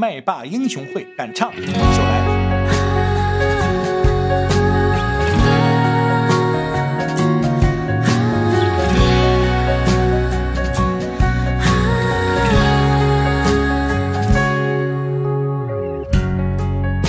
[0.00, 2.22] 麦霸英雄会敢唱，一首来。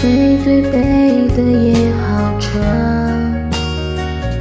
[0.02, 2.60] 背对背的也好长，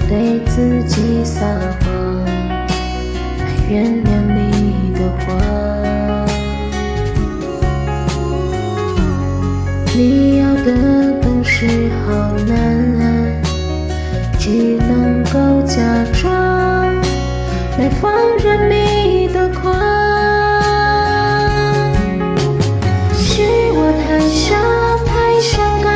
[0.08, 1.44] 对自己撒
[1.82, 2.24] 谎，
[3.68, 4.27] 原谅
[10.00, 11.66] 你要的都是
[12.06, 13.42] 好难，
[14.38, 15.82] 只能够假
[16.12, 16.30] 装
[17.80, 19.74] 来放任你的狂。
[23.12, 23.42] 是
[23.74, 24.54] 我太傻
[25.04, 25.90] 太伤感，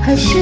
[0.00, 0.38] 还是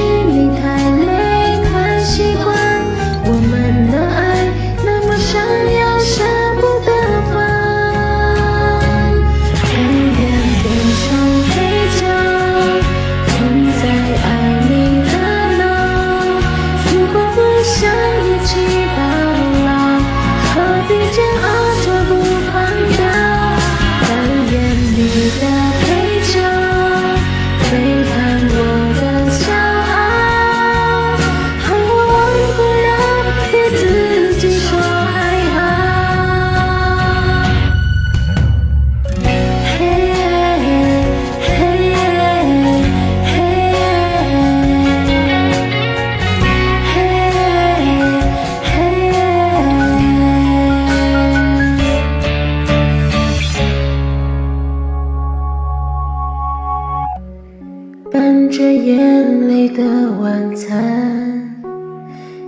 [59.15, 61.49] 眼泪的晚餐，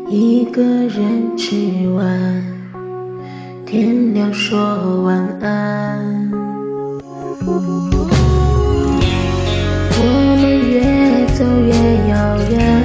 [0.10, 1.56] 一个人吃
[1.96, 2.44] 完，
[3.66, 6.30] 天亮说晚安。
[10.00, 10.02] 我
[10.42, 11.72] 们越走越
[12.10, 12.77] 遥远，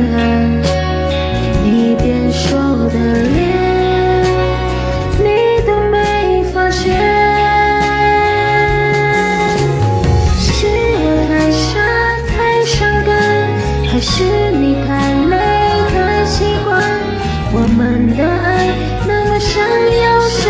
[14.87, 15.37] 太累
[15.93, 16.83] 太习惯？
[17.55, 18.75] 我们的爱
[19.07, 19.63] 那么闪
[20.03, 20.41] 耀，舍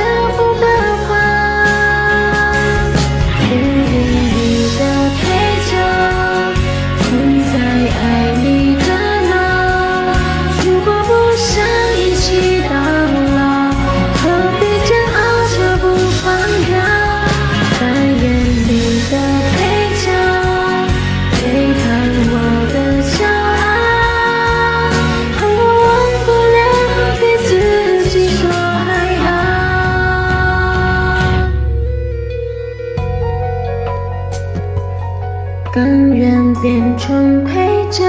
[35.72, 38.04] 甘愿变成配角，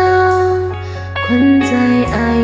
[1.26, 1.68] 困在
[2.12, 2.43] 爱